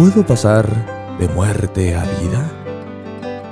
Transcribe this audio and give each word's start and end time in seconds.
¿puedo 0.00 0.24
pasar 0.24 0.66
de 1.18 1.28
muerte 1.28 1.94
a 1.94 2.02
vida? 2.22 2.50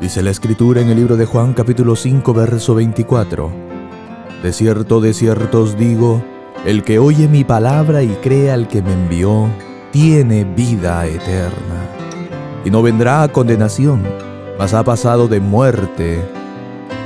Dice 0.00 0.22
la 0.22 0.30
escritura 0.30 0.80
en 0.80 0.88
el 0.88 0.96
libro 0.96 1.18
de 1.18 1.26
Juan 1.26 1.52
capítulo 1.52 1.96
5 1.96 2.32
verso 2.32 2.74
24. 2.74 3.52
De 4.42 4.50
cierto, 4.54 5.02
de 5.02 5.12
cierto 5.12 5.60
os 5.60 5.76
digo, 5.76 6.24
el 6.64 6.82
que 6.82 6.98
oye 6.98 7.28
mi 7.28 7.44
palabra 7.44 8.02
y 8.02 8.08
cree 8.22 8.50
al 8.50 8.68
que 8.68 8.80
me 8.80 8.94
envió, 8.94 9.50
tiene 9.90 10.44
vida 10.44 11.04
eterna. 11.04 11.90
Y 12.64 12.70
no 12.70 12.80
vendrá 12.80 13.22
a 13.22 13.28
condenación, 13.28 14.02
mas 14.58 14.72
ha 14.72 14.82
pasado 14.82 15.28
de 15.28 15.40
muerte 15.40 16.22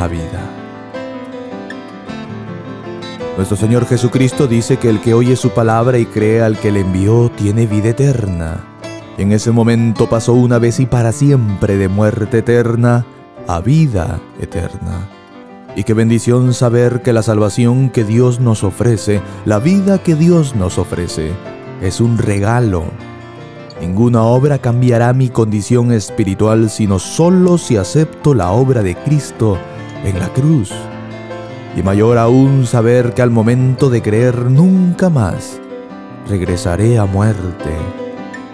a 0.00 0.06
vida. 0.06 0.40
Nuestro 3.36 3.58
Señor 3.58 3.84
Jesucristo 3.84 4.46
dice 4.46 4.78
que 4.78 4.88
el 4.88 5.02
que 5.02 5.12
oye 5.12 5.36
su 5.36 5.50
palabra 5.50 5.98
y 5.98 6.06
cree 6.06 6.40
al 6.40 6.58
que 6.58 6.72
le 6.72 6.80
envió 6.80 7.30
tiene 7.36 7.66
vida 7.66 7.90
eterna. 7.90 8.77
En 9.18 9.32
ese 9.32 9.50
momento 9.50 10.08
pasó 10.08 10.32
una 10.32 10.60
vez 10.60 10.78
y 10.78 10.86
para 10.86 11.10
siempre 11.10 11.76
de 11.76 11.88
muerte 11.88 12.38
eterna 12.38 13.04
a 13.48 13.60
vida 13.60 14.20
eterna. 14.40 15.08
Y 15.74 15.82
qué 15.82 15.92
bendición 15.92 16.54
saber 16.54 17.02
que 17.02 17.12
la 17.12 17.24
salvación 17.24 17.90
que 17.90 18.04
Dios 18.04 18.38
nos 18.38 18.62
ofrece, 18.62 19.20
la 19.44 19.58
vida 19.58 19.98
que 19.98 20.14
Dios 20.14 20.54
nos 20.54 20.78
ofrece, 20.78 21.32
es 21.82 22.00
un 22.00 22.16
regalo. 22.16 22.84
Ninguna 23.80 24.22
obra 24.22 24.58
cambiará 24.58 25.12
mi 25.12 25.30
condición 25.30 25.90
espiritual 25.90 26.70
sino 26.70 27.00
solo 27.00 27.58
si 27.58 27.76
acepto 27.76 28.34
la 28.34 28.52
obra 28.52 28.84
de 28.84 28.94
Cristo 28.94 29.58
en 30.04 30.20
la 30.20 30.28
cruz. 30.28 30.72
Y 31.76 31.82
mayor 31.82 32.18
aún 32.18 32.66
saber 32.66 33.14
que 33.14 33.22
al 33.22 33.32
momento 33.32 33.90
de 33.90 34.00
creer 34.00 34.48
nunca 34.48 35.10
más 35.10 35.60
regresaré 36.28 36.98
a 36.98 37.04
muerte 37.04 37.74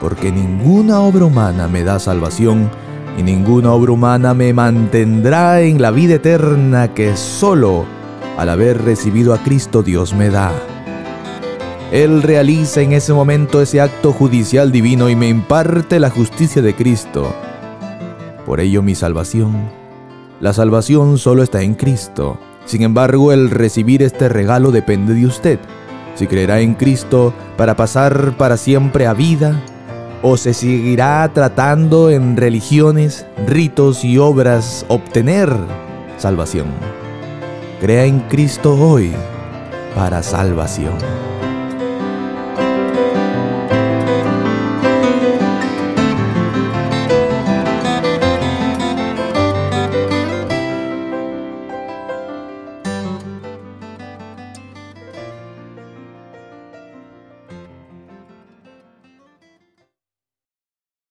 porque 0.04 0.30
ninguna 0.30 1.00
obra 1.00 1.24
humana 1.24 1.66
me 1.66 1.82
da 1.82 1.98
salvación 1.98 2.70
y 3.16 3.22
ninguna 3.22 3.72
obra 3.72 3.92
humana 3.92 4.34
me 4.34 4.52
mantendrá 4.52 5.62
en 5.62 5.80
la 5.80 5.90
vida 5.90 6.16
eterna 6.16 6.92
que 6.92 7.16
solo 7.16 7.86
al 8.36 8.50
haber 8.50 8.84
recibido 8.84 9.32
a 9.32 9.38
Cristo 9.38 9.82
Dios 9.82 10.12
me 10.12 10.28
da. 10.28 10.52
Él 11.90 12.22
realiza 12.22 12.82
en 12.82 12.92
ese 12.92 13.14
momento 13.14 13.62
ese 13.62 13.80
acto 13.80 14.12
judicial 14.12 14.72
divino 14.72 15.08
y 15.08 15.16
me 15.16 15.30
imparte 15.30 15.98
la 15.98 16.10
justicia 16.10 16.60
de 16.60 16.74
Cristo. 16.74 17.34
Por 18.44 18.60
ello 18.60 18.82
mi 18.82 18.94
salvación. 18.94 19.70
La 20.38 20.52
salvación 20.52 21.16
solo 21.16 21.42
está 21.42 21.62
en 21.62 21.76
Cristo. 21.76 22.38
Sin 22.66 22.82
embargo, 22.82 23.32
el 23.32 23.48
recibir 23.48 24.02
este 24.02 24.28
regalo 24.28 24.70
depende 24.70 25.14
de 25.14 25.24
usted. 25.24 25.58
Si 26.14 26.26
creerá 26.26 26.60
en 26.60 26.74
Cristo 26.74 27.32
para 27.56 27.74
pasar 27.74 28.36
para 28.36 28.58
siempre 28.58 29.06
a 29.06 29.14
vida 29.14 29.58
o 30.26 30.38
se 30.38 30.54
seguirá 30.54 31.30
tratando 31.34 32.08
en 32.08 32.38
religiones, 32.38 33.26
ritos 33.46 34.04
y 34.04 34.16
obras 34.16 34.86
obtener 34.88 35.54
salvación. 36.16 36.68
Crea 37.78 38.06
en 38.06 38.20
Cristo 38.20 38.74
hoy 38.74 39.12
para 39.94 40.22
salvación. 40.22 40.94